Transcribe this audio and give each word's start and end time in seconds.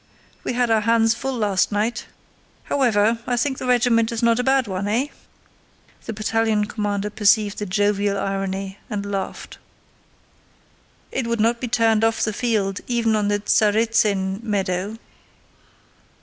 "We 0.43 0.53
had 0.53 0.71
our 0.71 0.81
hands 0.81 1.13
full 1.13 1.37
last 1.37 1.71
night. 1.71 2.07
However, 2.63 3.19
I 3.27 3.37
think 3.37 3.59
the 3.59 3.67
regiment 3.67 4.11
is 4.11 4.23
not 4.23 4.39
a 4.39 4.43
bad 4.43 4.65
one, 4.67 4.87
eh?" 4.87 5.09
The 6.07 6.11
battalion 6.13 6.65
commander 6.65 7.11
perceived 7.11 7.59
the 7.59 7.67
jovial 7.67 8.17
irony 8.17 8.79
and 8.89 9.05
laughed. 9.05 9.59
"It 11.11 11.27
would 11.27 11.39
not 11.39 11.61
be 11.61 11.67
turned 11.67 12.03
off 12.03 12.23
the 12.23 12.33
field 12.33 12.79
even 12.87 13.15
on 13.15 13.27
the 13.27 13.41
Tsarítsin 13.41 14.41
Meadow." 14.43 14.97